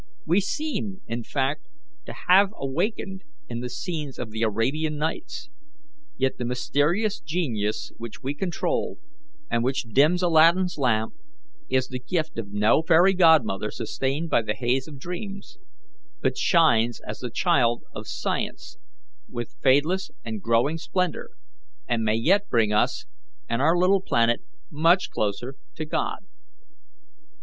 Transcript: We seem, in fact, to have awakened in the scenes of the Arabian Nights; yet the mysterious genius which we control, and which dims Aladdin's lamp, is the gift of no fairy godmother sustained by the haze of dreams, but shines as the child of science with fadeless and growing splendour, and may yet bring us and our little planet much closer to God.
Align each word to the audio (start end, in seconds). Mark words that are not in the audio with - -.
We 0.25 0.39
seem, 0.41 1.01
in 1.05 1.21
fact, 1.23 1.67
to 2.07 2.13
have 2.27 2.49
awakened 2.57 3.23
in 3.47 3.59
the 3.59 3.69
scenes 3.69 4.17
of 4.17 4.31
the 4.31 4.41
Arabian 4.41 4.97
Nights; 4.97 5.47
yet 6.17 6.37
the 6.39 6.43
mysterious 6.43 7.19
genius 7.19 7.91
which 7.99 8.23
we 8.23 8.33
control, 8.33 8.97
and 9.51 9.63
which 9.63 9.83
dims 9.83 10.23
Aladdin's 10.23 10.79
lamp, 10.79 11.13
is 11.69 11.87
the 11.89 11.99
gift 11.99 12.39
of 12.39 12.51
no 12.51 12.81
fairy 12.81 13.13
godmother 13.13 13.69
sustained 13.69 14.31
by 14.31 14.41
the 14.41 14.55
haze 14.55 14.87
of 14.87 14.97
dreams, 14.97 15.59
but 16.19 16.35
shines 16.35 16.99
as 17.07 17.19
the 17.19 17.29
child 17.29 17.83
of 17.93 18.07
science 18.07 18.79
with 19.29 19.53
fadeless 19.61 20.09
and 20.25 20.41
growing 20.41 20.79
splendour, 20.79 21.29
and 21.87 22.01
may 22.03 22.15
yet 22.15 22.49
bring 22.49 22.73
us 22.73 23.05
and 23.47 23.61
our 23.61 23.77
little 23.77 24.01
planet 24.01 24.41
much 24.71 25.11
closer 25.11 25.57
to 25.75 25.85
God. 25.85 26.25